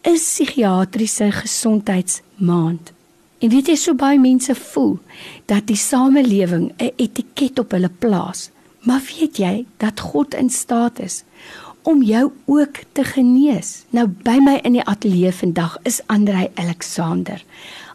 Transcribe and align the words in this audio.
is 0.00 0.20
psigiatriese 0.20 1.32
gesondheidsmaand. 1.32 2.91
En 3.42 3.50
weet 3.50 3.72
jy 3.72 3.74
so 3.74 3.98
baie 3.98 4.20
mense 4.22 4.54
voel 4.54 4.98
dat 5.50 5.66
die 5.66 5.76
samelewing 5.76 6.70
'n 6.78 6.92
etiket 6.96 7.58
op 7.58 7.74
hulle 7.74 7.90
plaas. 7.98 8.50
Maar 8.86 9.02
weet 9.02 9.36
jy 9.36 9.66
dat 9.76 10.00
God 10.00 10.34
in 10.34 10.50
staat 10.50 10.98
is 10.98 11.24
om 11.82 12.02
jou 12.02 12.30
ook 12.44 12.78
te 12.92 13.04
genees? 13.04 13.84
Nou 13.90 14.06
by 14.06 14.38
my 14.38 14.60
in 14.62 14.72
die 14.72 14.84
ateljee 14.84 15.32
vandag 15.32 15.78
is 15.82 16.00
Andrei 16.06 16.50
Alexander. 16.54 17.44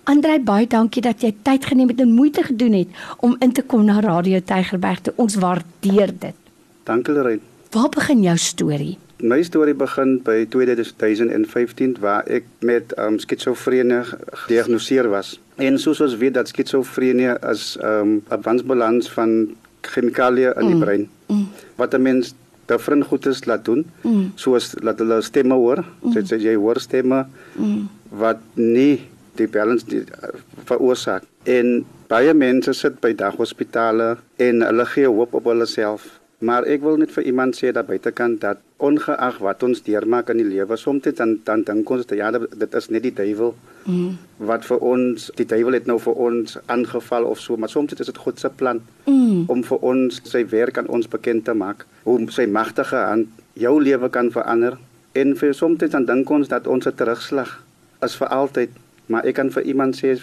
Andrei, 0.04 0.40
baie 0.40 0.68
dankie 0.68 1.02
dat 1.02 1.22
jy 1.22 1.36
tyd 1.42 1.66
geneem 1.66 1.88
het 1.88 2.00
en 2.00 2.14
moeite 2.14 2.44
gedoen 2.44 2.74
het 2.74 2.88
om 3.20 3.36
in 3.40 3.52
te 3.52 3.62
kom 3.62 3.86
na 3.86 4.00
Radio 4.00 4.40
Tygerberg. 4.40 5.00
Ons 5.16 5.36
waardeer 5.36 6.14
dit. 6.20 6.36
Dankie, 6.84 7.14
Lorraine. 7.14 7.42
Waar 7.72 7.90
begin 7.90 8.22
jou 8.22 8.38
storie? 8.38 8.98
My 9.18 9.42
storie 9.42 9.74
begin 9.74 10.20
by 10.22 10.46
2015 10.46 11.96
waar 12.00 12.26
ek 12.30 12.46
met 12.62 12.94
um, 13.02 13.18
skizofrenie 13.18 14.04
gediagnoseer 14.46 15.10
was. 15.10 15.40
En 15.58 15.80
soos 15.82 16.02
ons 16.06 16.14
weet 16.22 16.36
dat 16.38 16.52
skizofrenie 16.52 17.34
is 17.50 17.78
'n 17.82 17.86
um, 17.86 18.12
advansbalans 18.30 19.10
van 19.10 19.56
chemikalieë 19.82 20.54
in 20.60 20.68
die 20.68 20.76
mm. 20.76 20.84
brein. 20.84 21.10
Mm. 21.28 21.48
Wat 21.76 21.94
'n 21.94 22.02
mens 22.02 22.36
different 22.66 23.06
goedes 23.06 23.46
laat 23.46 23.66
doen, 23.66 23.86
mm. 24.02 24.32
soos 24.36 24.76
laat 24.84 25.00
hulle 25.00 25.22
stemme 25.22 25.54
hoor, 25.54 25.86
mm. 26.02 26.14
sê 26.14 26.38
jy 26.38 26.56
hoor 26.56 26.80
stemme 26.80 27.26
mm. 27.56 27.90
wat 28.10 28.38
nie 28.54 29.02
die 29.36 29.48
balans 29.48 29.86
die, 29.86 30.02
uh, 30.02 30.30
veroorsaak. 30.66 31.24
En 31.44 31.86
baie 32.08 32.34
mense 32.34 32.74
sit 32.74 33.00
by 33.00 33.14
daghospitale 33.14 34.18
en 34.38 34.62
hulle 34.62 34.86
gee 34.86 35.08
hoop 35.08 35.34
op 35.34 35.44
hulle 35.44 35.66
self. 35.66 36.17
Maar 36.38 36.68
ek 36.70 36.84
wil 36.86 37.00
net 37.02 37.10
vir 37.16 37.26
iemand 37.32 37.58
sê 37.58 37.72
dat 37.74 37.88
buitekant 37.88 38.42
dat 38.44 38.60
ongeag 38.78 39.40
wat 39.42 39.64
ons 39.66 39.80
deurmaak 39.82 40.28
in 40.30 40.38
die 40.38 40.46
lewe, 40.46 40.76
soms 40.78 41.08
dan 41.18 41.40
dan 41.44 41.64
dink 41.66 41.90
ons 41.90 42.06
dat 42.06 42.18
ja, 42.18 42.30
dit 42.32 42.76
is 42.78 42.90
net 42.94 43.04
die 43.08 43.14
duiwel. 43.14 43.56
Mm. 43.86 44.18
Wat 44.38 44.66
vir 44.66 44.84
ons 44.86 45.32
die 45.40 45.48
duiwel 45.50 45.80
het 45.80 45.90
nou 45.90 45.98
vir 46.00 46.14
ons 46.14 46.60
aangeval 46.66 47.26
of 47.26 47.42
so, 47.42 47.58
maar 47.58 47.74
soms 47.74 47.98
is 47.98 48.06
dit 48.06 48.22
God 48.22 48.40
se 48.40 48.52
plan 48.54 48.84
mm. 49.08 49.48
om 49.50 49.64
vir 49.66 49.82
ons 49.82 50.22
sy 50.30 50.44
werk 50.54 50.78
aan 50.78 50.92
ons 50.94 51.10
bekend 51.10 51.48
te 51.50 51.58
maak, 51.58 51.88
hoe 52.04 52.20
sy 52.30 52.46
magtige 52.46 53.02
hand 53.02 53.34
jou 53.58 53.74
lewe 53.82 54.10
kan 54.10 54.30
verander. 54.32 54.78
En 55.18 55.34
vir 55.34 55.58
soms 55.58 55.82
dan 55.90 56.06
dink 56.06 56.30
ons 56.30 56.54
dat 56.54 56.68
ons 56.68 56.86
'n 56.86 56.94
terugslag 56.94 57.64
is 58.06 58.16
vir 58.16 58.28
altyd, 58.28 58.70
maar 59.08 59.26
ek 59.26 59.36
kan 59.36 59.50
vir 59.50 59.64
iemand 59.64 59.98
sê 59.98 60.14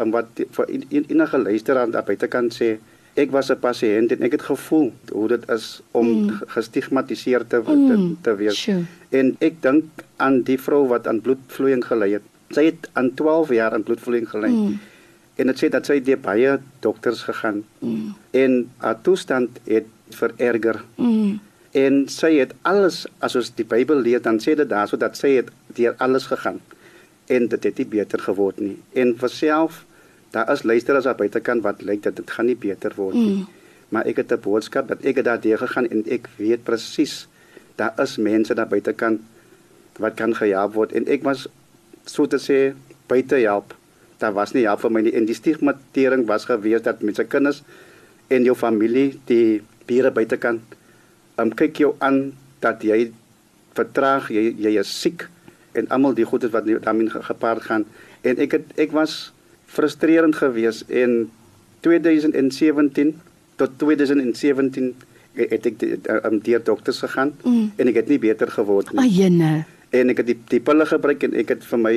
en 0.00 0.10
wat 0.10 0.40
vir 0.56 0.66
enige 0.88 1.38
luisteraar 1.38 1.90
daar 1.90 2.08
buitekant 2.08 2.54
sê 2.54 2.78
ek 3.14 3.30
was 3.30 3.50
'n 3.50 3.58
pasiënt 3.62 4.12
en 4.12 4.22
ek 4.22 4.32
het 4.32 4.42
gevoel 4.42 4.92
hoe 5.12 5.28
dit 5.28 5.48
is 5.48 5.80
om 5.90 6.06
mm. 6.06 6.40
gestigmatiseer 6.46 7.46
te 7.46 7.62
mm. 7.66 7.86
te, 7.88 8.14
te 8.20 8.36
wees. 8.36 8.62
Sure. 8.62 8.84
En 9.08 9.36
ek 9.38 9.62
dink 9.62 9.84
aan 10.16 10.42
die 10.42 10.58
vrou 10.58 10.86
wat 10.88 11.06
aan 11.06 11.20
bloedvloeiing 11.20 11.84
gely 11.84 12.10
het. 12.18 12.26
Sy 12.50 12.64
het 12.64 12.88
aan 12.92 13.14
12 13.14 13.48
jaar 13.54 13.72
aan 13.72 13.82
bloedvloeiing 13.82 14.28
gely. 14.28 14.50
Mm. 14.50 14.78
En 15.34 15.46
dit 15.46 15.58
sê 15.58 15.68
dat 15.68 15.86
sy 15.86 16.00
deur 16.00 16.18
baie 16.18 16.58
dokters 16.80 17.22
gegaan. 17.22 17.64
Mm. 17.78 18.14
En 18.30 18.70
haar 18.76 19.00
toestand 19.02 19.58
het 19.64 19.86
vererger. 20.10 20.82
Mm. 20.96 21.40
En 21.74 22.04
sy 22.08 22.36
het 22.38 22.54
alles 22.62 23.06
as 23.18 23.34
ons 23.36 23.50
die 23.54 23.66
Bybel 23.66 23.98
lees 23.98 24.22
dan 24.22 24.38
sê 24.38 24.54
dit 24.54 24.68
daarso 24.68 24.96
dat 24.96 25.16
sy 25.18 25.36
het 25.40 25.50
deur 25.74 25.94
alles 25.98 26.26
gegaan 26.30 26.60
en 27.26 27.48
dit 27.48 27.64
het 27.64 27.78
nie 27.78 27.86
beter 27.86 28.20
geword 28.20 28.60
nie. 28.60 28.76
En 28.92 29.14
vir 29.18 29.32
self 29.32 29.84
daar 30.34 30.50
is 30.52 30.64
luisteraars 30.66 31.06
op 31.06 31.20
buitekant 31.22 31.62
wat 31.62 31.82
lyk 31.86 32.02
dat 32.02 32.16
dit 32.18 32.30
gaan 32.30 32.48
nie 32.50 32.58
beter 32.58 32.94
word 32.98 33.14
nie. 33.14 33.44
Mm. 33.44 33.46
Maar 33.94 34.08
ek 34.10 34.16
het 34.22 34.32
'n 34.32 34.42
boodskap 34.42 34.88
dat 34.88 35.04
ek 35.06 35.22
daar 35.24 35.40
deur 35.40 35.58
gegaan 35.58 35.86
en 35.88 36.02
ek 36.10 36.28
weet 36.36 36.64
presies 36.64 37.28
daar 37.78 37.94
is 38.02 38.16
mense 38.16 38.54
daar 38.54 38.68
buitekant 38.68 39.20
wat 39.98 40.14
kan 40.14 40.34
gehelp 40.34 40.74
word 40.74 40.92
en 40.92 41.06
ek 41.06 41.22
was 41.22 41.46
so 42.04 42.26
te 42.26 42.38
sê 42.38 42.74
buite 43.06 43.34
help. 43.34 43.74
Daar 44.18 44.32
was 44.32 44.52
nie 44.52 44.64
help 44.66 44.80
vir 44.80 44.90
my 44.90 45.00
nie 45.00 45.14
en 45.14 45.26
die 45.26 45.34
stigmatisering 45.34 46.26
was 46.26 46.44
gewees 46.44 46.82
dat 46.82 47.02
met 47.02 47.16
se 47.16 47.24
kinders 47.24 47.62
en 48.28 48.44
jou 48.44 48.56
familie 48.56 49.20
die 49.24 49.62
bure 49.86 50.10
buitekant 50.10 50.62
um, 51.38 51.50
kyk 51.54 51.76
jou 51.76 51.94
aan 51.98 52.32
dat 52.60 52.82
jy 52.82 53.12
vertraag 53.74 54.30
jy 54.30 54.54
jy 54.58 54.78
is 54.80 55.00
siek 55.00 55.28
en 55.72 55.88
almal 55.88 56.14
die 56.14 56.24
goedes 56.24 56.50
wat 56.50 56.66
daarmee 56.66 57.10
gepaard 57.10 57.62
gaan 57.62 57.84
en 58.22 58.38
ek 58.38 58.52
het 58.58 58.78
ek 58.78 58.92
was 58.92 59.33
frustrerend 59.74 60.38
geweest 60.38 60.88
en 60.90 61.24
2017 61.84 63.14
tot 63.60 63.78
2017 63.82 64.94
het 65.34 65.66
ek 65.66 65.84
um, 66.24 66.38
deur 66.46 66.62
dokters 66.64 67.00
gegaan 67.02 67.34
mm. 67.42 67.70
en 67.76 67.90
ek 67.90 68.02
het 68.02 68.10
nie 68.12 68.20
beter 68.22 68.50
geword 68.54 68.92
nie. 68.94 69.02
Ayene. 69.02 69.52
En 69.94 70.10
ek 70.10 70.22
het 70.22 70.28
die 70.30 70.36
die 70.50 70.60
pille 70.62 70.86
gebruik 70.86 71.22
en 71.26 71.34
ek 71.38 71.52
het 71.54 71.64
vir 71.66 71.80
my 71.82 71.94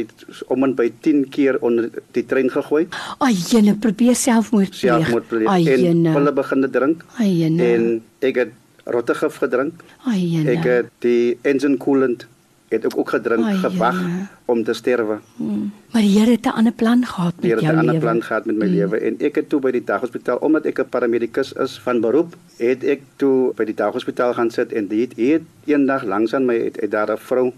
om 0.54 0.66
en 0.68 0.74
by 0.78 0.88
10 1.06 1.28
keer 1.34 1.58
onder 1.66 1.90
die 2.18 2.26
trein 2.30 2.50
gegooi. 2.54 2.86
Ayene, 3.26 3.76
probeer 3.82 4.18
selfmoord 4.18 4.74
pleeg. 4.74 4.82
Selfmoord 4.84 5.30
pleeg. 5.32 5.70
En 5.78 6.02
pille 6.18 6.34
begin 6.42 6.66
te 6.66 6.72
drink. 6.74 7.06
Ayene. 7.22 7.70
En 7.74 7.88
ek 8.26 8.42
het 8.44 8.56
rottegif 8.86 9.40
gedrink. 9.44 9.86
Ayene. 10.10 10.58
Ek 10.58 10.68
het 10.70 10.92
die 11.06 11.38
engine 11.48 11.78
coolant 11.82 12.28
het 12.68 12.86
ook 12.86 12.98
ook 12.98 13.10
gedrink 13.10 13.46
oh, 13.46 13.60
gewag 13.60 14.02
om 14.46 14.64
te 14.64 14.74
sterwe. 14.74 15.20
Hmm. 15.36 15.72
Maar 15.92 16.02
die 16.02 16.20
Here 16.20 16.32
het 16.32 16.46
'n 16.46 16.50
ander 16.50 16.74
plan 16.74 17.06
gehad 17.06 17.34
met 17.36 17.44
jou 17.44 17.56
lewe. 17.56 17.60
Die 17.60 17.68
Here 17.68 17.78
het 17.78 17.86
'n 17.86 17.88
ander 17.88 18.02
plan 18.02 18.24
gehad 18.24 18.46
met 18.46 18.56
my 18.56 18.66
hmm. 18.66 18.76
lewe 18.76 18.98
en 19.00 19.16
ek 19.20 19.36
het 19.36 19.50
toe 19.50 19.60
by 19.60 19.72
die 19.72 19.84
daghospitaal 19.84 20.38
omdat 20.38 20.66
ek 20.66 20.80
'n 20.80 20.90
paramedikus 20.90 21.54
is 21.54 21.80
van 21.80 22.00
beroep, 22.00 22.36
het 22.58 22.84
ek 22.84 23.02
toe 23.16 23.54
by 23.54 23.64
die 23.64 23.74
daghospitaal 23.74 24.34
gaan 24.34 24.52
sit 24.52 24.74
en 24.74 24.88
dit 24.88 25.16
het 25.16 25.42
eendag 25.66 26.04
langs 26.04 26.34
aan 26.34 26.46
my 26.46 26.60
het, 26.64 26.82
het 26.82 26.92
daar 26.92 27.12
'n 27.12 27.18
vrou 27.18 27.54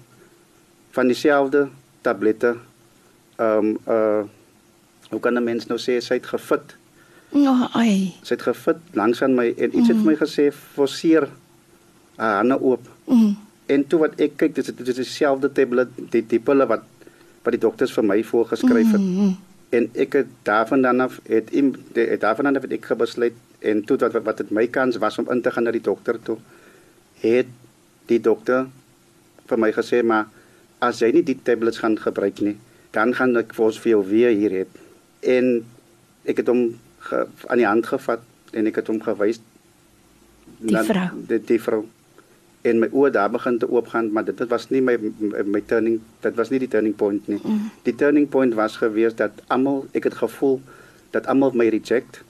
van 0.92 1.08
dieselfde 1.08 1.68
tablette 2.02 2.56
ehm 3.36 3.66
um, 3.66 3.78
uh 3.88 4.24
hoe 5.10 5.20
kan 5.20 5.34
'n 5.34 5.44
mens 5.44 5.66
nou 5.66 5.80
sê 5.80 5.98
sy 6.00 6.14
het 6.14 6.26
gefit. 6.26 6.78
Ja, 7.30 7.52
oh, 7.52 7.76
ai. 7.76 8.14
Sy 8.22 8.34
het 8.34 8.42
gefit 8.42 8.78
langs 8.94 9.22
aan 9.22 9.36
my 9.36 9.54
en 9.58 9.78
iets 9.78 9.88
hmm. 9.88 9.88
het 9.88 9.98
vir 9.98 10.06
my 10.06 10.16
gesê 10.16 10.54
forceer 10.54 11.28
haar 12.16 12.36
hande 12.36 12.62
oop. 12.62 12.88
Hmm 13.06 13.49
en 13.70 13.86
toe 13.88 14.00
wat 14.06 14.18
ek 14.22 14.38
kyk 14.42 14.56
dis 14.58 14.72
dit 14.72 14.88
is 14.88 15.02
dieselfde 15.04 15.52
tablet 15.54 15.92
die 16.14 16.24
die 16.34 16.42
pille 16.42 16.66
wat 16.70 16.86
wat 17.46 17.56
die 17.56 17.62
dokters 17.62 17.94
vir 17.96 18.06
my 18.06 18.18
voorgeskryf 18.24 18.92
het. 18.96 19.02
Mm 19.02 19.16
-hmm. 19.18 19.38
en 19.78 19.90
ek 19.94 20.14
het 20.14 20.30
daarvan 20.44 20.82
dan 20.82 21.00
af 21.00 21.20
het 21.28 21.52
in 21.52 21.76
het 21.94 22.22
daarvan 22.22 22.46
dan 22.46 22.56
af 22.56 22.66
het 22.66 22.72
ek 22.72 22.98
besluit 22.98 23.34
en 23.60 23.84
toe 23.86 23.98
wat 23.98 24.24
wat 24.24 24.38
dit 24.38 24.52
my 24.52 24.68
kans 24.68 24.98
was 24.98 25.18
om 25.18 25.30
in 25.32 25.42
te 25.42 25.52
gaan 25.52 25.64
na 25.64 25.72
die 25.72 25.88
dokter 25.92 26.20
toe 26.24 26.38
het 27.22 27.48
die 28.06 28.22
dokter 28.22 28.68
vir 29.46 29.60
my 29.60 29.72
gesê 29.72 30.02
maar 30.04 30.26
as 30.80 31.00
jy 31.00 31.12
nie 31.12 31.24
die 31.24 31.40
tablets 31.44 31.78
gaan 31.84 32.00
gebruik 32.00 32.40
nie 32.40 32.58
dan 32.92 33.14
gaan 33.14 33.38
ek 33.38 33.54
vir 33.54 33.66
ons 33.66 33.80
vir 33.80 33.92
jou 33.92 34.04
weer 34.10 34.34
hier 34.34 34.56
het 34.64 34.74
en 35.20 35.66
ek 36.24 36.38
het 36.42 36.48
hom 36.48 36.80
ge, 37.00 37.28
aan 37.48 37.58
die 37.58 37.70
hand 37.70 37.86
gevat 37.86 38.26
en 38.52 38.68
ek 38.68 38.82
het 38.82 38.88
hom 38.88 39.02
gewys 39.02 39.42
die 40.60 40.84
vrou. 40.92 41.08
die, 41.28 41.42
die 41.46 41.62
vrou 41.62 41.84
en 42.62 42.80
my 42.80 42.90
oë 42.92 43.12
daar 43.16 43.30
begin 43.32 43.58
te 43.60 43.70
oopgaan 43.70 44.12
maar 44.12 44.26
dit, 44.28 44.38
dit 44.38 44.50
was 44.52 44.68
nie 44.70 44.82
my 44.84 44.98
my 45.46 45.62
turning 45.66 46.02
dit 46.24 46.36
was 46.36 46.50
nie 46.52 46.60
die 46.60 46.68
turning 46.68 46.96
point 46.96 47.28
nie. 47.28 47.40
Mm. 47.44 47.70
die 47.84 47.96
turning 47.96 48.28
point 48.30 48.54
was 48.54 48.76
gewees 48.82 49.16
dat 49.16 49.32
almal 49.48 49.86
ek 49.96 50.10
het 50.10 50.18
gevoel 50.20 50.60
dat 51.12 51.28
almal 51.28 51.52
my 51.58 51.68
reject. 51.70 52.22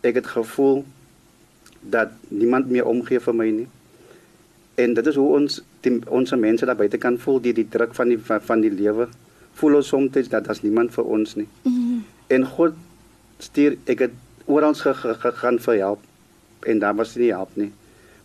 Ek 0.00 0.14
het 0.14 0.26
gevoel 0.26 0.84
dat 1.80 2.10
niemand 2.28 2.70
meer 2.70 2.86
omgee 2.86 3.20
vir 3.20 3.34
my 3.34 3.48
nie. 3.50 3.68
En 4.74 4.94
dit 4.94 5.06
is 5.06 5.18
hoe 5.18 5.28
ons 5.38 5.58
die, 5.82 5.98
ons 6.06 6.34
mense 6.38 6.66
daar 6.66 6.78
buite 6.78 6.98
kan 6.98 7.18
voel 7.18 7.40
die 7.42 7.52
die 7.52 7.68
druk 7.68 7.94
van 7.94 8.12
die 8.12 8.18
van, 8.18 8.40
van 8.40 8.62
die 8.62 8.70
lewe. 8.70 9.08
Voel 9.58 9.80
ons 9.80 9.90
soms 9.90 10.28
dat 10.28 10.46
daar's 10.46 10.62
niemand 10.62 10.94
vir 10.94 11.04
ons 11.04 11.36
nie. 11.36 11.48
Mm. 11.62 12.04
en 12.32 12.46
God 12.46 12.76
stuur 13.38 13.76
ek 13.84 14.06
het 14.06 14.12
oral 14.46 14.74
gegaan 14.74 15.58
vir 15.58 15.78
help. 15.78 16.00
En 16.62 16.78
daar 16.78 16.94
was 16.94 17.16
nie 17.16 17.32
help 17.32 17.56
nie. 17.56 17.72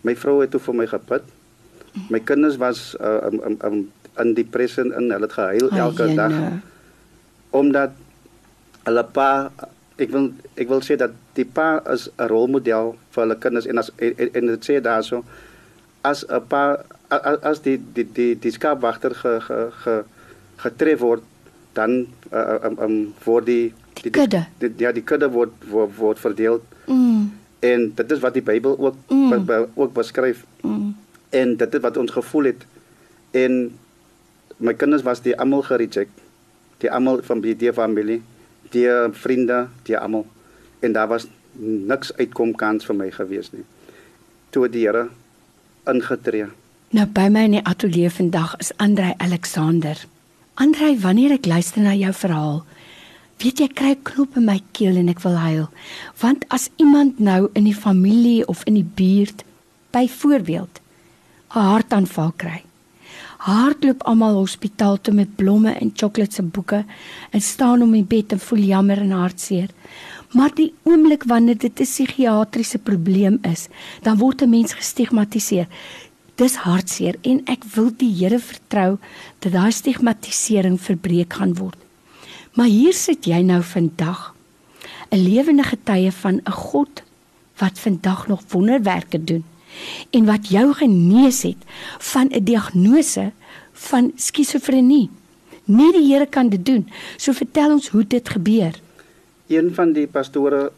My 0.02 0.16
vrou 0.16 0.42
het 0.42 0.52
toe 0.52 0.62
vir 0.62 0.76
my 0.76 0.86
gebid 0.88 1.24
My 2.10 2.20
kinders 2.20 2.58
was 2.58 2.96
uh, 3.00 3.28
um, 3.28 3.40
um, 3.46 3.58
um, 3.64 3.92
in 4.20 4.34
depressie 4.34 4.84
in 4.84 5.12
hulle 5.12 5.28
het 5.28 5.34
gehuil 5.34 5.70
Ai, 5.72 5.80
elke 5.80 6.14
dag 6.16 6.32
jene. 6.32 6.62
omdat 7.52 7.92
hulle 8.88 9.04
pa 9.14 9.52
ek 9.98 10.10
wil 10.14 10.32
ek 10.56 10.68
wil 10.70 10.82
sê 10.86 10.96
dat 10.98 11.12
die 11.36 11.46
pa 11.46 11.82
is 11.94 12.10
'n 12.18 12.28
rolmodel 12.30 12.96
vir 13.12 13.24
hulle 13.24 13.38
kinders 13.38 13.66
en 13.68 13.78
as 13.78 13.92
en, 13.98 14.14
en 14.34 14.46
dit 14.54 14.66
sê 14.66 14.80
daarso 14.82 15.24
as 16.04 16.24
'n 16.30 16.42
pa 16.50 16.78
as, 17.10 17.38
as 17.44 17.60
die 17.62 17.78
die 17.94 18.06
die 18.14 18.36
die 18.36 18.52
skaapwagter 18.52 19.14
ge, 19.16 19.40
ge, 19.42 19.60
ge 19.84 20.04
getref 20.58 21.00
word 21.00 21.24
dan 21.74 22.08
uh, 22.34 22.58
um, 22.66 22.76
um, 22.82 23.14
word 23.26 23.46
die 23.46 23.74
die, 24.04 24.12
Kudde. 24.12 24.46
die, 24.60 24.70
die 24.76 24.84
ja 24.86 24.92
die 24.92 25.04
kudde 25.04 25.30
word 25.32 25.52
word, 25.70 25.92
word 25.98 26.20
verdeel 26.20 26.62
Mm. 26.88 27.32
en 27.60 27.92
dit 27.96 28.12
is 28.12 28.20
wat 28.24 28.34
die 28.34 28.42
Bybel 28.42 28.78
ook 28.80 28.96
Mm. 29.10 29.30
be, 29.30 29.40
be, 29.40 29.68
ook 29.76 29.94
beskryf 29.94 30.46
Mm. 30.64 30.96
En 31.30 31.58
dit 31.58 31.74
is 31.74 31.82
wat 31.82 31.98
ons 31.98 32.12
gevoel 32.12 32.44
het. 32.44 32.66
En 33.32 33.78
my 34.58 34.74
kinders 34.74 35.04
was 35.04 35.22
die 35.22 35.36
almal 35.38 35.62
gereject. 35.62 36.24
Die 36.78 36.92
almal 36.92 37.22
van 37.24 37.42
die 37.42 37.56
die 37.56 37.74
familie 37.74 38.22
die 38.70 38.88
vriende 39.12 39.68
die 39.84 39.98
almal. 39.98 40.26
En 40.80 40.92
daar 40.92 41.08
was 41.08 41.28
niks 41.62 42.14
uitkom 42.18 42.56
kans 42.56 42.86
vir 42.86 42.96
my 42.96 43.10
gewees 43.12 43.52
nie. 43.52 43.64
Toe 44.50 44.68
die 44.70 44.86
Here 44.86 45.08
ingetree. 45.88 46.48
Nou 46.96 47.06
by 47.12 47.28
my 47.32 47.46
in 47.48 47.58
die 47.58 47.64
ateljee 47.64 48.12
vandag 48.12 48.56
is 48.64 48.72
Andrei 48.78 49.14
Alexander. 49.24 50.06
Andrei, 50.58 50.96
wanneer 51.00 51.36
ek 51.38 51.46
luister 51.46 51.84
na 51.84 51.94
jou 51.94 52.14
verhaal, 52.16 52.64
weet 53.44 53.60
jy 53.62 53.68
kry 53.68 53.92
'n 53.94 54.04
knop 54.04 54.38
in 54.38 54.46
my 54.46 54.60
keel 54.72 54.96
en 54.98 55.10
ek 55.10 55.22
wil 55.22 55.38
huil. 55.38 55.70
Want 56.22 56.46
as 56.50 56.70
iemand 56.78 57.20
nou 57.20 57.50
in 57.54 57.64
die 57.64 57.76
familie 57.76 58.48
of 58.48 58.64
in 58.66 58.74
die 58.74 58.90
buurt 58.96 59.44
byvoorbeeld 59.92 60.82
'n 61.56 61.60
hartaanval 61.72 62.32
kry, 62.36 62.64
hardloop 63.48 64.04
almal 64.04 64.36
hospitaal 64.42 64.98
toe 65.02 65.14
met 65.14 65.36
blomme 65.36 65.72
en 65.72 65.92
chocolates 65.96 66.42
en 66.42 66.50
boeke 66.52 66.84
en 67.32 67.42
staan 67.42 67.82
om 67.82 67.92
die 67.92 68.04
bed 68.04 68.32
en 68.36 68.40
voel 68.40 68.60
jammer 68.60 69.00
en 69.00 69.12
hartseer. 69.12 69.70
Maar 70.36 70.52
die 70.56 70.74
oomblik 70.84 71.24
wanneer 71.24 71.58
dit 71.58 71.80
'n 71.80 71.84
psigiatriese 71.84 72.78
probleem 72.78 73.40
is, 73.42 73.68
dan 74.02 74.18
word 74.18 74.42
'n 74.42 74.50
mens 74.50 74.74
gestigmatiseer. 74.74 75.68
Dis 76.36 76.56
hartseer 76.56 77.16
en 77.22 77.42
ek 77.46 77.64
wil 77.64 77.92
die 77.98 78.14
Here 78.14 78.40
vertrou 78.40 78.98
dat 79.40 79.52
daai 79.52 79.72
stigmatisering 79.72 80.82
verbreek 80.82 81.34
gaan 81.34 81.56
word. 81.56 81.78
Maar 82.54 82.68
hier 82.68 82.94
sit 82.94 83.26
jy 83.26 83.42
nou 83.42 83.64
vandag 83.64 84.36
'n 85.12 85.18
lewende 85.18 85.64
getuie 85.64 86.12
van 86.12 86.42
'n 86.46 86.52
God 86.52 87.04
wat 87.58 87.80
vandag 87.80 88.28
nog 88.28 88.42
wonderwerke 88.50 89.24
doen 89.24 89.44
en 90.10 90.26
wat 90.26 90.50
jou 90.50 90.74
genees 90.74 91.44
het 91.44 91.62
van 92.00 92.30
'n 92.32 92.44
diagnose 92.44 93.32
van 93.74 94.12
skizofrenie. 94.16 95.10
Net 95.66 95.94
die 95.94 96.14
Here 96.14 96.26
kan 96.26 96.50
dit 96.50 96.66
doen. 96.66 96.90
So 97.18 97.32
vertel 97.32 97.72
ons 97.72 97.90
hoe 97.90 98.08
dit 98.08 98.30
gebeur. 98.30 98.74
een 99.48 99.74
van 99.74 99.94
die 99.96 100.08
pastore 100.08 100.72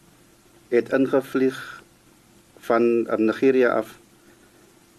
het 0.68 0.92
ingevlieg 0.94 1.82
van 2.58 2.82
um, 2.82 3.24
Nigeria 3.24 3.68
af 3.74 3.98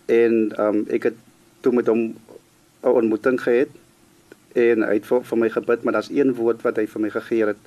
en 0.06 0.52
um, 0.60 0.84
ek 0.92 1.12
het 1.12 1.20
toe 1.64 1.74
met 1.74 1.88
hom 1.88 2.12
'n 2.84 2.96
ontmoeting 3.00 3.42
gehad 3.42 3.72
en 4.54 4.84
hy 4.84 4.94
het 5.00 5.06
vir, 5.06 5.24
vir 5.24 5.38
my 5.38 5.50
gebid 5.50 5.84
maar 5.84 5.94
daar's 5.94 6.12
een 6.12 6.34
woord 6.36 6.62
wat 6.62 6.76
hy 6.76 6.88
vir 6.88 7.02
my 7.02 7.10
gegee 7.10 7.46
het 7.46 7.62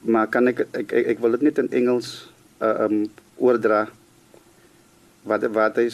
maar 0.00 0.26
kan 0.26 0.46
ek 0.46 0.60
ek 0.70 0.92
ek, 0.92 1.06
ek 1.06 1.18
wil 1.18 1.30
dit 1.30 1.42
net 1.42 1.58
in 1.58 1.70
Engels 1.70 2.30
uh, 2.62 2.86
um 2.86 3.10
oordra 3.36 3.88
wat 5.22 5.42
wat 5.52 5.76
hy 5.76 5.88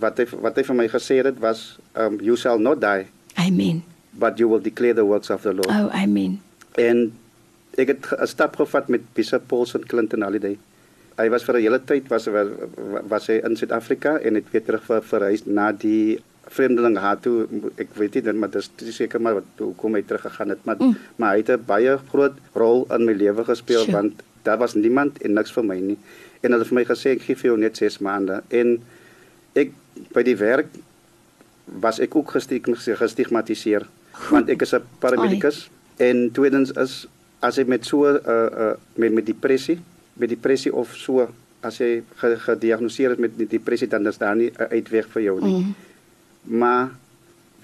wat 0.00 0.18
hy 0.18 0.26
wat 0.40 0.56
hy 0.56 0.62
vir 0.62 0.76
my 0.76 0.88
gesê 0.88 1.20
het 1.24 1.38
was 1.40 1.78
um 1.94 2.18
you 2.20 2.36
shall 2.36 2.58
not 2.58 2.80
die 2.80 3.06
Amen. 3.36 3.82
but 4.12 4.38
you 4.38 4.48
will 4.48 4.62
declare 4.62 4.94
the 4.94 5.04
works 5.04 5.30
of 5.30 5.42
the 5.42 5.52
Lord 5.52 5.68
Oh, 5.68 5.90
amen. 5.92 6.40
En 6.78 7.12
ek 7.76 7.88
het 7.88 8.02
'n 8.20 8.26
stap 8.26 8.56
gevat 8.56 8.88
met 8.88 9.02
Bishop 9.14 9.42
Paulson 9.46 9.82
Clinton 9.86 10.22
Holiday. 10.22 10.58
Hy 11.18 11.28
was 11.28 11.44
vir 11.44 11.54
'n 11.58 11.62
hele 11.62 11.80
tyd 11.84 12.08
was 12.08 12.26
was, 12.26 12.48
was 13.08 13.26
hy 13.26 13.40
in 13.44 13.56
Suid-Afrika 13.56 14.18
en 14.18 14.34
het 14.34 14.50
weer 14.50 14.64
terug 14.64 14.84
ver, 14.84 15.02
verhuis 15.02 15.46
na 15.46 15.72
die 15.72 16.18
vreemdeling 16.46 16.96
haar 16.98 17.20
toe 17.20 17.46
ek 17.80 17.94
weet 17.96 18.14
nie 18.14 18.32
maar 18.32 18.50
dis 18.50 18.70
dis 18.76 18.96
seker 18.96 19.20
maar 19.20 19.34
wat 19.40 19.48
hoekom 19.58 19.94
hy 19.94 20.02
terug 20.02 20.22
gegaan 20.26 20.48
het 20.48 20.64
maar 20.64 20.76
mm. 20.80 20.96
maar 21.16 21.32
hy 21.34 21.42
het 21.42 21.50
'n 21.50 21.64
baie 21.66 21.98
groot 22.10 22.36
rol 22.54 22.86
in 22.90 23.04
my 23.04 23.12
lewe 23.12 23.44
gespeel 23.44 23.84
Sure. 23.84 23.92
want 23.92 24.22
daar 24.44 24.58
was 24.60 24.74
niemand 24.74 25.20
en 25.22 25.36
niks 25.38 25.52
vir 25.52 25.64
my 25.64 25.78
nie 25.80 25.98
en 26.42 26.52
hulle 26.52 26.62
het 26.62 26.72
vir 26.72 26.80
my 26.80 26.86
gesê 26.88 27.14
ek 27.16 27.26
gee 27.26 27.38
vir 27.40 27.50
jou 27.50 27.58
net 27.60 27.80
6 27.80 28.00
maande 28.04 28.42
en 28.48 28.76
ek 29.54 29.72
by 30.14 30.24
die 30.26 30.36
werk 30.40 30.68
was 31.84 32.00
ek 32.00 32.16
ook 32.16 32.34
gestig- 32.36 32.68
gestigmatiseer 33.00 33.88
want 34.30 34.50
ek 34.50 34.62
is 34.62 34.74
'n 34.74 34.84
paramedikus 35.00 35.68
en 35.96 36.30
tweedens 36.32 36.72
is 36.76 37.06
as 37.40 37.56
jy 37.56 37.64
met 37.64 37.84
so 37.84 38.04
'n 38.04 38.20
uh, 38.26 38.48
uh, 38.64 38.74
met 38.96 39.12
met 39.12 39.26
depressie 39.26 39.78
met 40.14 40.28
depressie 40.28 40.72
of 40.72 40.94
so 40.94 41.28
as 41.64 41.78
jy 41.80 42.02
ge, 42.20 42.36
gediagnoseer 42.46 43.14
is 43.16 43.22
met 43.22 43.38
depressie 43.50 43.88
dan 43.88 44.06
is 44.06 44.18
daar 44.18 44.36
nie 44.36 44.50
'n 44.50 44.68
uitweg 44.70 45.08
vir 45.08 45.22
jou 45.22 45.40
nie. 45.40 45.54
Mm. 45.54 45.74
Maar 46.58 46.90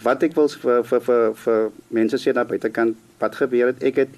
wat 0.02 0.22
ek 0.22 0.34
wil 0.34 0.48
vir 0.48 0.84
vir 0.84 1.00
vir, 1.00 1.34
vir 1.34 1.70
mense 1.88 2.16
sê 2.16 2.32
daar 2.32 2.46
buitekant 2.46 2.96
wat 3.18 3.34
gebeur 3.36 3.66
het 3.66 3.82
ek 3.82 3.96
het 3.96 4.08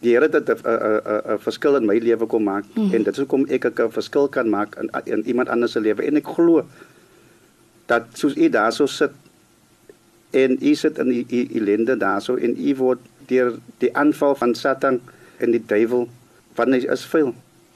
die 0.00 0.14
Here 0.14 0.28
het 0.30 0.48
'n 0.48 1.38
verskil 1.38 1.76
in 1.76 1.86
my 1.86 1.98
lewe 1.98 2.26
kom 2.26 2.44
maak 2.44 2.64
mm. 2.74 2.94
en 2.94 3.02
dit 3.02 3.12
is 3.12 3.18
hoekom 3.18 3.46
ek 3.48 3.64
'n 3.64 3.90
verskil 3.90 4.28
kan 4.28 4.48
maak 4.48 4.76
in 4.76 4.90
in 5.04 5.26
iemand 5.26 5.48
anders 5.48 5.72
se 5.72 5.80
lewe 5.80 6.02
en 6.02 6.16
ek 6.16 6.26
glo 6.26 6.64
dat 7.86 8.04
soos 8.12 8.36
u 8.36 8.48
daarso 8.48 8.86
sit 8.86 9.10
en 10.30 10.58
u 10.60 10.74
sit 10.74 10.98
in 10.98 11.10
u 11.10 11.24
u 11.28 11.40
ellende 11.54 11.96
daarso 11.96 12.36
en 12.36 12.54
u 12.58 12.74
word 12.76 12.98
deur 13.26 13.58
die 13.78 13.96
aanval 13.96 14.34
van 14.34 14.54
Satan 14.54 15.00
en 15.38 15.50
die 15.50 15.62
duiwel 15.66 16.08
want 16.54 16.74
hy 16.74 16.86
is 16.92 17.04
veel 17.04 17.34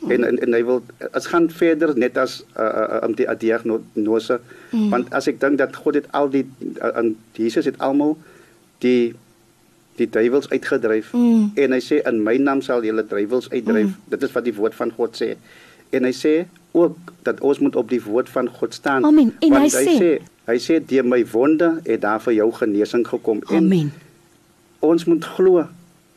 en, 0.08 0.24
en 0.24 0.38
en 0.38 0.52
hy 0.52 0.62
wil 0.66 0.82
as 1.12 1.26
gaan 1.30 1.50
verder 1.50 1.94
net 1.98 2.18
as 2.18 2.42
uh, 2.56 2.64
uh, 2.64 3.00
um, 3.06 3.14
die 3.14 3.26
diagnose 3.38 4.40
mm. 4.70 4.88
want 4.90 5.12
as 5.14 5.28
ek 5.30 5.40
dink 5.40 5.58
dat 5.58 5.76
God 5.76 5.94
het 6.00 6.08
al 6.10 6.30
die 6.30 6.46
uh, 6.82 6.90
en 6.98 7.16
Jesus 7.38 7.68
het 7.70 7.78
almal 7.78 8.16
die 8.84 9.14
die 9.96 10.08
duiwels 10.10 10.48
uitgedryf 10.50 11.12
Mm. 11.12 11.50
en 11.54 11.72
hy 11.72 11.80
sê 11.80 12.00
in 12.08 12.22
my 12.24 12.36
naam 12.36 12.62
sal 12.62 12.82
julle 12.84 13.04
duiwels 13.08 13.50
uitdryf 13.50 13.86
mm. 13.86 13.94
dit 14.08 14.22
is 14.22 14.32
wat 14.32 14.44
die 14.44 14.54
woord 14.56 14.74
van 14.74 14.90
God 14.96 15.16
sê 15.22 15.34
en 15.92 16.04
hy 16.08 16.12
sê 16.16 16.46
ook 16.72 16.96
dat 17.22 17.40
ons 17.40 17.58
moet 17.60 17.76
op 17.76 17.88
die 17.90 18.00
woord 18.02 18.28
van 18.32 18.48
God 18.48 18.74
staan 18.74 19.04
Amen. 19.04 19.34
En 19.40 19.50
want 19.50 19.72
hy 19.76 19.84
sê- 19.98 20.22
hy 20.48 20.56
sê 20.58 20.78
deur 20.86 21.04
my 21.04 21.20
wonde 21.32 21.80
het 21.84 22.00
daar 22.00 22.20
vir 22.24 22.34
jou 22.34 22.48
genesing 22.52 23.04
gekom 23.08 23.42
en 23.50 23.56
Amen. 23.66 23.92
ons 24.80 25.04
moet 25.04 25.24
glo 25.24 25.66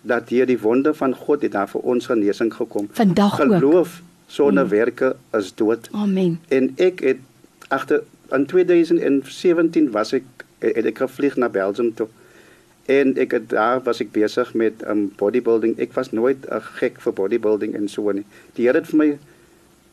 dat 0.02 0.30
deur 0.30 0.46
die 0.46 0.60
wonde 0.62 0.94
van 0.94 1.14
God 1.16 1.42
het 1.42 1.52
daar 1.52 1.68
vir 1.68 1.82
ons 1.82 2.06
genesing 2.06 2.54
gekom 2.54 2.88
Vandag 2.94 3.36
geloof 3.36 4.02
sonder 4.28 4.64
mm. 4.64 4.70
werke 4.70 5.16
is 5.34 5.52
dood 5.56 5.90
Amen. 5.92 6.40
en 6.48 6.72
ek 6.78 7.00
het 7.04 7.18
agter 7.68 8.04
in 8.32 8.46
2017 8.46 9.92
was 9.92 10.14
ek 10.14 10.24
het 10.64 10.86
ek 10.90 10.98
gevlieg 11.04 11.36
na 11.38 11.50
Belgium 11.50 11.92
toe 11.94 12.08
en 12.86 13.16
ek 13.18 13.32
het 13.32 13.50
daar 13.50 13.82
was 13.84 14.02
ek 14.04 14.12
besig 14.14 14.54
met 14.54 14.84
um, 14.88 15.08
bodybuilding 15.18 15.78
ek 15.82 15.94
was 15.94 16.12
nooit 16.12 16.46
'n 16.46 16.62
gek 16.82 17.00
vir 17.02 17.14
bodybuilding 17.14 17.76
en 17.76 17.88
so 17.88 18.12
nie 18.12 18.26
die 18.54 18.68
Here 18.68 18.78
het 18.78 18.88
vir 18.88 18.98
my 18.98 19.18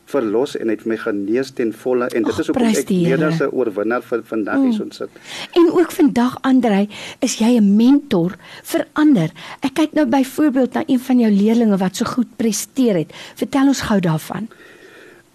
verlos 0.05 0.55
en 0.59 0.69
het 0.69 0.83
my 0.85 0.97
genees 0.99 1.51
ten 1.55 1.71
volle 1.73 2.07
en 2.11 2.23
dit 2.23 2.33
Ag, 2.33 2.39
is 2.39 2.49
hoekom 2.51 2.67
ek 2.67 2.87
die 2.87 3.01
meer 3.03 3.17
Here. 3.17 3.31
as 3.31 3.39
'n 3.41 3.49
oorwinnaar 3.51 4.03
vir 4.03 4.23
vandag 4.23 4.57
mm. 4.57 4.63
hier 4.63 4.73
so 4.73 4.85
sit 4.89 5.09
En 5.55 5.71
ook 5.71 5.91
vandag 5.91 6.37
Andrei, 6.41 6.89
is 7.19 7.37
jy 7.39 7.57
'n 7.57 7.75
mentor 7.75 8.35
vir 8.63 8.85
ander. 8.93 9.31
Ek 9.61 9.73
kyk 9.73 9.93
nou 9.93 10.05
byvoorbeeld 10.05 10.73
na 10.73 10.83
een 10.87 10.99
van 10.99 11.19
jou 11.19 11.31
leerlinge 11.31 11.77
wat 11.77 11.95
so 11.95 12.05
goed 12.05 12.35
presteer 12.35 12.95
het. 12.95 13.13
Vertel 13.35 13.67
ons 13.67 13.81
gou 13.81 13.99
daarvan. 13.99 14.47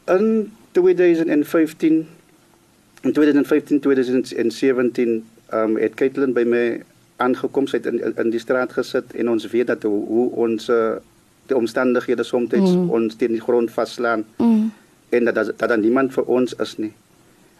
In 0.06 0.52
2015 0.72 2.06
in 3.02 3.12
2015 3.12 3.80
2017 3.80 5.24
um 5.52 5.76
het 5.76 5.94
Caitlin 5.94 6.32
by 6.32 6.44
my 6.44 6.82
aangekom 7.18 7.66
sy 7.66 7.80
het 7.80 7.88
in, 7.90 8.00
in 8.04 8.16
in 8.24 8.30
die 8.34 8.42
straat 8.42 8.72
gesit 8.76 9.14
en 9.14 9.30
ons 9.34 9.46
weet 9.52 9.70
dat 9.70 9.82
hoe, 9.88 10.00
hoe 10.06 10.26
ons 10.46 10.68
uh, 10.70 10.96
die 11.50 11.56
omstandighede 11.56 12.24
soms 12.24 12.52
mm. 12.52 12.90
ons 12.94 13.16
teen 13.18 13.34
die 13.36 13.44
grond 13.44 13.70
vaslaan 13.74 14.24
Mm. 14.38 14.70
en 15.08 15.24
dat 15.24 15.34
dat 15.34 15.68
daar 15.68 15.78
niemand 15.78 16.12
vir 16.12 16.24
ons 16.24 16.54
is 16.54 16.76
nie. 16.76 16.92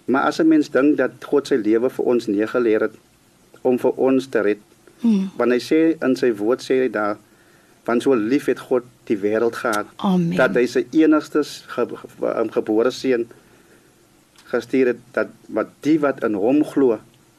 Maar 0.04 0.22
as 0.22 0.38
'n 0.40 0.48
mens 0.48 0.70
dink 0.70 0.96
dat 0.96 1.10
God 1.24 1.46
sy 1.46 1.54
lewe 1.54 1.90
vir 1.90 2.04
ons 2.04 2.26
neergeleer 2.26 2.80
het 2.80 2.94
om 3.62 3.78
vir 3.78 3.92
ons 3.96 4.26
te 4.26 4.40
red. 4.40 4.60
Mm. 5.00 5.30
Want 5.36 5.52
hy 5.52 5.58
sê 5.58 5.96
in 6.04 6.16
sy 6.16 6.32
woord 6.34 6.62
sê 6.62 6.80
hy 6.82 6.88
daar 6.88 7.16
want 7.88 8.02
so 8.02 8.14
lief 8.14 8.46
het 8.50 8.60
God 8.60 8.84
die 9.08 9.16
wêreld 9.16 9.56
gehad 9.56 9.86
Amen. 9.96 10.36
dat 10.36 10.56
hy 10.58 10.66
sy 10.68 10.84
enigste 10.92 11.42
ge, 11.44 11.86
ge, 11.88 12.08
um, 12.28 12.50
gebore 12.52 12.90
seun 12.92 13.24
gestuur 14.52 14.92
het 14.92 15.00
dat 15.16 15.32
wat 15.56 15.72
die 15.86 15.96
wat 16.02 16.20
in 16.24 16.36
hom 16.36 16.60
glo 16.64 16.98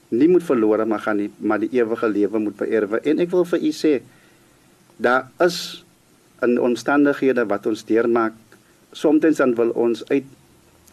nie 0.10 0.28
moet 0.28 0.44
verlore 0.44 0.86
maar 0.86 1.04
gaan 1.06 1.18
nie 1.18 1.30
maar 1.38 1.60
die 1.60 1.72
ewige 1.72 2.10
lewe 2.10 2.40
moet 2.40 2.58
beerwe 2.58 3.02
en 3.04 3.20
ek 3.20 3.32
wil 3.32 3.46
vir 3.46 3.64
u 3.64 3.72
sê 3.76 3.94
daar 4.98 5.30
is 5.46 5.84
in 6.46 6.60
omstandighede 6.62 7.46
wat 7.46 7.66
ons 7.66 7.86
deurmaak 7.86 8.34
soms 8.92 9.38
dan 9.38 9.56
wil 9.56 9.70
ons 9.76 10.04
uit 10.10 10.26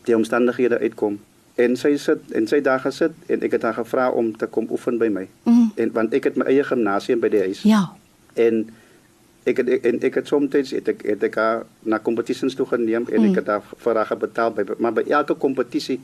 die 0.07 0.17
omstandighede 0.17 0.79
uitkom 0.79 1.19
En 1.57 1.77
sy 1.81 1.95
sit 1.97 2.33
en 2.37 2.45
sy 2.49 2.59
daar 2.61 2.83
gesit 2.85 3.15
en 3.33 3.45
ek 3.47 3.55
het 3.57 3.63
haar 3.65 3.79
gevra 3.79 4.11
om 4.13 4.35
te 4.37 4.45
kom 4.53 4.67
oefen 4.69 4.99
by 5.01 5.07
my. 5.09 5.23
Mm. 5.49 5.71
En 5.81 5.93
want 5.95 6.17
ek 6.17 6.29
het 6.29 6.37
my 6.37 6.45
eie 6.53 6.65
gimnasium 6.69 7.23
by 7.23 7.31
die 7.33 7.41
huis. 7.47 7.63
Ja. 7.65 7.81
En 8.37 8.67
ek 9.49 9.63
het 9.63 9.71
en 9.89 10.03
ek 10.05 10.19
het 10.21 10.29
soms 10.29 10.53
het 10.53 10.91
ek 10.93 11.01
het 11.09 11.25
ek 11.25 11.39
haar 11.41 11.65
na 11.89 11.97
kompetisies 11.97 12.59
toe 12.59 12.67
geneem 12.69 13.09
en 13.09 13.23
Mm. 13.23 13.31
ek 13.31 13.41
het 13.41 13.49
haar 13.55 13.65
vir 13.73 14.03
haar 14.03 14.21
betaal 14.21 14.53
by 14.53 14.67
maar 14.77 14.93
by 14.93 15.07
elke 15.09 15.35
kompetisie 15.35 15.97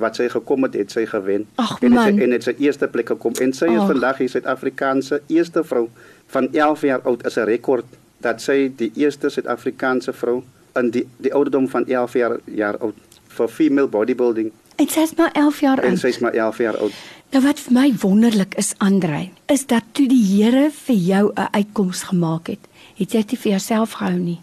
wat 0.00 0.16
sy 0.16 0.28
gekom 0.32 0.66
het, 0.66 0.74
het 0.74 0.92
sy 0.94 1.06
gewen. 1.06 1.46
Ag, 1.60 1.76
en 1.80 1.92
het 1.96 2.06
sy 2.08 2.24
en 2.24 2.36
het 2.36 2.46
sy 2.48 2.54
eerste 2.58 2.88
plek 2.88 3.12
gekom 3.14 3.36
en 3.40 3.52
sy 3.56 3.68
is 3.70 3.82
Ag. 3.82 3.90
vandag 3.92 4.22
die 4.22 4.28
Suid-Afrikaanse 4.28 5.20
eerste 5.28 5.64
vrou 5.64 5.88
van 6.34 6.48
11 6.52 6.82
jaar 6.88 7.04
oud 7.04 7.26
is 7.26 7.36
'n 7.36 7.44
rekord 7.44 7.84
dat 8.20 8.40
sy 8.40 8.72
die 8.76 8.92
eerste 8.94 9.30
Suid-Afrikaanse 9.30 10.12
vrou 10.12 10.42
in 10.76 10.90
die 10.90 11.06
die 11.18 11.32
ouderdom 11.34 11.68
van 11.68 11.86
11 11.86 12.12
jaar 12.14 12.38
jaar 12.44 12.78
oud 12.78 12.94
vir 13.28 13.48
female 13.48 13.88
bodybuilding 13.88 14.52
En 14.80 14.88
sy's 14.88 15.14
maar 15.16 15.32
11 15.32 15.60
jaar 15.60 15.78
en 15.78 15.90
oud. 15.90 15.98
sy's 15.98 16.18
maar 16.18 16.32
11 16.32 16.58
jaar 16.58 16.76
oud. 16.76 16.92
Nou 17.30 17.44
wat 17.44 17.60
vir 17.60 17.72
my 17.72 17.94
wonderlik 18.00 18.54
is, 18.54 18.72
Andrei, 18.78 19.30
is 19.46 19.66
dat 19.66 19.82
toe 19.92 20.06
die 20.08 20.24
Here 20.24 20.70
vir 20.70 20.96
jou 20.96 21.32
'n 21.34 21.48
uitkoms 21.50 22.02
gemaak 22.02 22.46
het, 22.46 22.64
het 22.96 23.12
jy 23.12 23.24
dit 23.26 23.38
vir 23.38 23.50
jouself 23.50 23.92
gehou 23.92 24.18
nie 24.18 24.40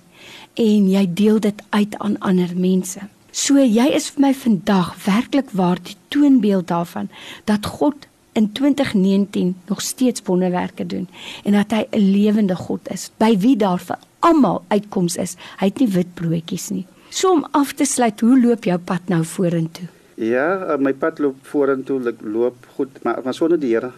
en 0.54 0.90
jy 0.90 1.06
deel 1.14 1.40
dit 1.40 1.62
uit 1.70 1.98
aan 1.98 2.20
ander 2.20 2.50
mense. 2.56 3.00
So 3.38 3.62
jy 3.62 3.92
is 3.94 4.08
vir 4.16 4.24
my 4.24 4.30
vandag 4.34 4.96
werklik 5.04 5.52
waar 5.60 5.78
die 5.86 5.94
toonbeeld 6.10 6.72
daarvan 6.72 7.06
dat 7.46 7.68
God 7.78 8.08
in 8.34 8.48
2019 8.58 9.52
nog 9.70 9.82
steeds 9.86 10.24
wonderwerke 10.26 10.86
doen 10.86 11.06
en 11.44 11.54
dat 11.54 11.72
hy 11.72 11.84
'n 11.92 12.12
lewende 12.12 12.56
God 12.56 12.90
is 12.90 13.12
by 13.18 13.38
wie 13.38 13.56
daar 13.56 13.78
vir 13.80 13.98
almal 14.20 14.64
uitkoms 14.68 15.16
is. 15.16 15.38
Hy 15.60 15.66
het 15.66 15.80
nie 15.80 15.88
wit 15.88 16.14
broodjies 16.14 16.70
nie. 16.70 16.86
So 17.10 17.32
om 17.32 17.46
af 17.52 17.74
te 17.74 17.86
sluit, 17.86 18.20
hoe 18.20 18.42
loop 18.42 18.64
jou 18.64 18.78
pad 18.78 19.02
nou 19.08 19.24
vorentoe? 19.24 19.88
Ja, 20.16 20.74
uh, 20.74 20.78
my 20.78 20.94
pad 20.94 21.20
loop 21.20 21.36
vorentoe, 21.42 22.08
ek 22.08 22.16
loop 22.22 22.56
goed, 22.76 23.04
maar 23.04 23.22
maar 23.24 23.34
sonder 23.34 23.60
die 23.60 23.74
Here 23.76 23.92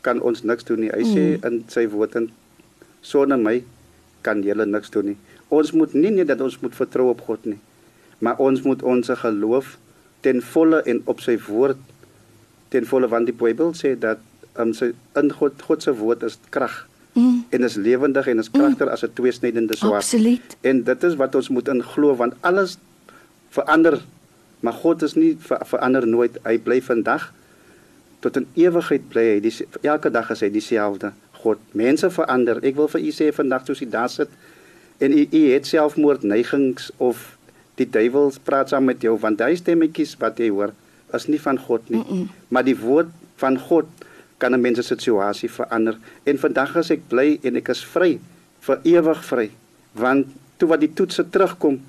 kan 0.00 0.20
ons 0.22 0.42
niks 0.42 0.64
doen 0.64 0.80
nie. 0.80 0.90
Hy 0.90 1.04
sê 1.04 1.46
in 1.46 1.64
sy 1.68 1.88
woord 1.88 2.16
en 2.16 2.30
sonder 3.00 3.38
my 3.38 3.62
kan 4.22 4.42
julle 4.42 4.66
niks 4.66 4.90
doen 4.90 5.04
nie. 5.04 5.16
Ons 5.48 5.72
moet 5.72 5.94
nie 5.94 6.10
net 6.10 6.26
dat 6.26 6.40
ons 6.40 6.60
moet 6.60 6.74
vertrou 6.74 7.10
op 7.10 7.20
God 7.20 7.44
nie, 7.44 7.58
maar 8.18 8.38
ons 8.38 8.62
moet 8.62 8.82
ons 8.82 9.10
geloof 9.22 9.76
ten 10.20 10.42
volle 10.42 10.82
en 10.82 11.02
op 11.04 11.20
sy 11.20 11.38
woord 11.48 11.78
ten 12.68 12.86
volle 12.86 13.08
want 13.08 13.26
die 13.26 13.36
Bybel 13.36 13.74
sê 13.76 13.94
dat 13.98 14.18
um, 14.58 14.72
sy 14.74 14.92
in 15.20 15.32
God 15.32 15.62
God 15.62 15.82
se 15.82 15.94
woord 15.94 16.22
is 16.26 16.38
krag 16.50 16.86
Mm, 17.16 17.44
en 17.48 17.62
is 17.62 17.74
lewendig 17.74 18.26
en 18.26 18.38
is 18.38 18.50
kragtiger 18.50 18.90
as 18.90 19.02
'n 19.02 19.12
tweesnydende 19.12 19.76
swaard. 19.76 19.94
absoluut. 19.94 20.56
En 20.60 20.82
dit 20.82 21.02
is 21.02 21.14
wat 21.14 21.34
ons 21.34 21.48
moet 21.48 21.68
in 21.68 21.82
glo 21.82 22.16
want 22.16 22.34
alles 22.40 22.78
verander. 23.48 24.04
Maar 24.60 24.72
God 24.72 25.02
is 25.02 25.14
nie 25.14 25.36
ver, 25.38 25.60
verander 25.64 26.06
nooit. 26.06 26.38
Hy 26.42 26.58
bly 26.58 26.82
vandag 26.82 27.32
tot 28.20 28.36
in 28.36 28.46
ewigheid 28.54 29.08
bly 29.08 29.22
hy. 29.22 29.40
Die, 29.40 29.66
elke 29.80 30.10
dag 30.10 30.30
is 30.30 30.40
hy 30.40 30.50
dieselfde. 30.50 31.12
God, 31.32 31.58
mense 31.70 32.10
verander. 32.10 32.60
Ek 32.64 32.76
wil 32.76 32.88
vir 32.88 33.00
u 33.00 33.10
sê 33.10 33.32
vandag 33.32 33.64
soos 33.64 33.80
u 33.80 33.88
daar 33.88 34.10
sit 34.10 34.28
en 34.98 35.12
u, 35.18 35.28
u 35.30 35.52
het 35.52 35.66
selfmoord 35.66 36.22
neigings 36.22 36.90
of 36.96 37.35
die 37.76 37.88
duiwel 37.90 38.32
praat 38.44 38.72
saam 38.72 38.88
met 38.88 39.02
jou 39.04 39.16
want 39.20 39.40
hy 39.40 39.54
stemmetjies 39.58 40.16
wat 40.20 40.40
jy 40.40 40.50
hoor 40.50 40.72
is 41.14 41.28
nie 41.30 41.40
van 41.40 41.58
God 41.58 41.90
nie. 41.90 42.00
Mm 42.00 42.08
-mm. 42.08 42.28
Maar 42.48 42.64
die 42.64 42.78
woord 42.78 43.12
van 43.36 43.58
God 43.58 43.86
kan 44.38 44.52
'n 44.52 44.60
mens 44.60 44.76
se 44.76 44.82
situasie 44.82 45.50
verander. 45.50 45.98
En 46.24 46.38
vandag 46.38 46.76
is 46.76 46.90
ek 46.90 47.08
bly 47.08 47.38
en 47.42 47.56
ek 47.56 47.68
is 47.68 47.84
vry, 47.84 48.18
vir 48.60 48.78
ewig 48.82 49.24
vry. 49.24 49.50
Want 49.92 50.26
toe 50.56 50.68
wat 50.68 50.80
die 50.80 50.92
toetse 50.92 51.30
terugkom, 51.30 51.80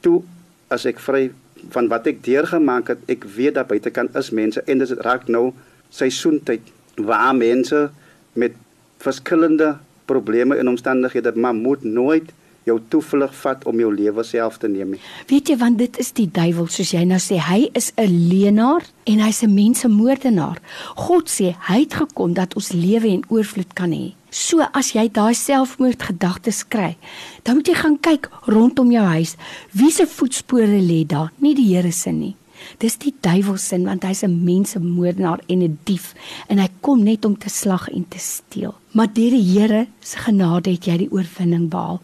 toe 0.00 0.22
as 0.68 0.86
ek 0.86 0.98
vry 0.98 1.30
van 1.70 1.88
wat 1.88 2.06
ek 2.06 2.22
deurgemaak 2.24 2.88
het, 2.88 2.98
ek 3.06 3.24
weet 3.24 3.54
daar 3.54 3.66
buitekant 3.66 4.16
is 4.16 4.30
mense 4.30 4.62
en 4.66 4.78
dit 4.78 4.90
raak 4.90 5.28
nou 5.28 5.52
seisoentyd 5.90 6.60
waar 6.96 7.34
mense 7.36 7.90
met 8.32 8.52
verskillende 8.98 9.76
probleme 10.04 10.56
en 10.56 10.68
omstandighede 10.68 11.32
maar 11.34 11.54
moet 11.54 11.84
nooit 11.84 12.32
jou 12.64 12.78
toevlug 12.88 13.34
vat 13.34 13.64
om 13.66 13.80
jou 13.80 13.90
lewe 13.94 14.24
self 14.24 14.58
te 14.58 14.68
neem 14.68 14.94
nie. 14.94 15.00
Weet 15.30 15.48
jy 15.48 15.56
want 15.56 15.78
dit 15.78 15.98
is 15.98 16.12
die 16.12 16.28
duiwel 16.30 16.68
soos 16.70 16.92
jy 16.94 17.04
nou 17.04 17.18
sê, 17.18 17.38
hy 17.38 17.70
is 17.74 17.92
'n 17.96 18.28
leenaar 18.28 18.82
en 19.06 19.18
hy's 19.20 19.42
'n 19.42 19.54
mensemoordenaar. 19.54 20.60
God 20.96 21.28
sê 21.28 21.54
hy 21.68 21.80
het 21.80 21.94
gekom 21.94 22.34
dat 22.34 22.54
ons 22.54 22.72
lewe 22.72 23.08
en 23.08 23.24
oorvloed 23.28 23.74
kan 23.74 23.90
hê. 23.90 24.14
So 24.30 24.64
as 24.72 24.92
jy 24.92 25.10
daai 25.12 25.34
selfmoordgedagtes 25.34 26.68
kry, 26.68 26.96
dan 27.44 27.56
moet 27.56 27.68
jy 27.68 27.74
gaan 27.74 27.98
kyk 28.00 28.30
rondom 28.46 28.90
jou 28.90 29.04
huis. 29.04 29.36
Wie 29.72 29.90
se 29.90 30.06
voetspore 30.06 30.80
lê 30.80 31.06
daar? 31.06 31.32
Nie 31.38 31.54
die 31.54 31.74
Here 31.74 31.92
se 31.92 32.10
nie. 32.10 32.36
Dis 32.78 32.96
die 32.96 33.12
duiwel 33.20 33.58
se 33.58 33.78
want 33.84 34.04
hy's 34.04 34.22
'n 34.24 34.44
mensemoordenaar 34.44 35.40
en 35.48 35.62
'n 35.62 35.78
dief 35.84 36.14
en 36.48 36.58
hy 36.58 36.68
kom 36.80 37.02
net 37.02 37.24
om 37.24 37.36
te 37.36 37.48
slag 37.48 37.88
en 37.88 38.08
te 38.08 38.18
steel. 38.18 38.74
Maar 38.92 39.12
deur 39.12 39.30
die 39.30 39.52
Here 39.52 39.86
se 40.00 40.18
genade 40.18 40.70
het 40.70 40.84
jy 40.86 40.96
die 40.96 41.12
oorwinning 41.12 41.68
behaal. 41.68 42.00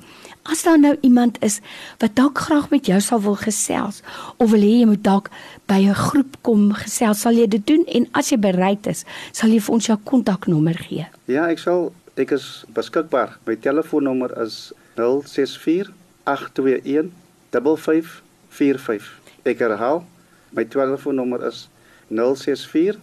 As 0.49 0.63
daar 0.65 0.79
nou 0.81 0.97
iemand 1.01 1.37
is 1.45 1.61
wat 2.01 2.15
dalk 2.17 2.39
graag 2.39 2.71
met 2.71 2.87
jou 2.89 3.01
sal 3.05 3.21
wil 3.21 3.37
gesels 3.37 4.01
of 4.37 4.51
wil 4.51 4.63
hê 4.65 4.79
jy 4.81 4.87
moet 4.89 5.03
dalk 5.05 5.29
by 5.69 5.81
'n 5.85 5.95
groep 5.95 6.37
kom 6.43 6.73
gesels, 6.73 7.21
sal 7.21 7.37
jy 7.37 7.47
dit 7.47 7.67
doen 7.67 7.85
en 7.87 8.09
as 8.13 8.31
jy 8.31 8.39
bereid 8.39 8.87
is, 8.87 9.05
sal 9.33 9.51
jy 9.51 9.61
vir 9.61 9.75
ons 9.75 9.87
jou 9.87 9.99
kontaknommer 10.05 10.79
gee. 10.89 11.07
Ja, 11.27 11.49
ek 11.49 11.59
sal 11.59 11.93
ek 12.17 12.33
is 12.33 12.65
beskikbaar. 12.73 13.39
My 13.47 13.57
telefoonnommer 13.57 14.33
is 14.43 14.73
064 14.97 15.93
821 16.25 17.13
5545. 17.51 19.21
Ek 19.45 19.59
herhaal, 19.59 20.05
my 20.51 20.65
telefoonnommer 20.65 21.47
is 21.47 21.69
064 22.09 22.97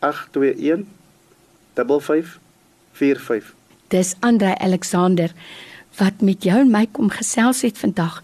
821 0.00 0.86
5545. 1.74 3.54
Dis 3.88 4.16
Andre 4.20 4.58
Alexander 4.58 5.32
wat 5.98 6.20
met 6.20 6.42
jou 6.46 6.58
en 6.60 6.70
my 6.70 6.86
kom 6.92 7.10
gesels 7.10 7.62
het 7.66 7.78
vandag. 7.78 8.22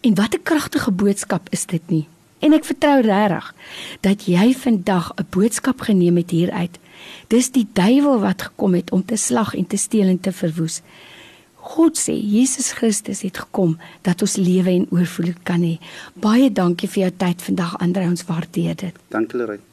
En 0.00 0.14
wat 0.14 0.34
'n 0.34 0.42
kragtige 0.42 0.90
boodskap 0.90 1.48
is 1.50 1.66
dit 1.66 1.82
nie? 1.86 2.06
En 2.38 2.52
ek 2.52 2.64
vertrou 2.64 3.00
regtig 3.00 3.54
dat 4.00 4.26
jy 4.26 4.54
vandag 4.54 5.12
'n 5.14 5.26
boodskap 5.30 5.80
geneem 5.80 6.16
het 6.16 6.30
hieruit. 6.30 6.78
Dis 7.26 7.50
die 7.50 7.66
duiwel 7.72 8.20
wat 8.20 8.42
gekom 8.42 8.74
het 8.74 8.90
om 8.90 9.04
te 9.04 9.16
slag 9.16 9.54
en 9.54 9.66
te 9.66 9.76
steel 9.76 10.08
en 10.08 10.20
te 10.20 10.32
verwoes. 10.32 10.82
God 11.54 11.98
sê 11.98 12.12
Jesus 12.18 12.72
Christus 12.72 13.22
het 13.22 13.38
gekom 13.38 13.78
dat 14.00 14.22
ons 14.22 14.36
lewe 14.36 14.70
en 14.70 14.86
oorvloed 14.90 15.42
kan 15.42 15.62
hê. 15.62 15.78
Baie 16.14 16.52
dankie 16.52 16.88
vir 16.88 17.02
jou 17.02 17.12
tyd 17.16 17.42
vandag 17.42 17.78
Andre, 17.78 18.08
ons 18.10 18.24
waardeer 18.24 18.74
dit. 18.76 18.94
Dankie 19.08 19.38
Leroy. 19.38 19.71